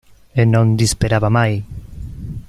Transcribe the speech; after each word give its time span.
E 0.39 0.43
non 0.53 0.75
disperava 0.81 1.29
mai. 1.37 1.53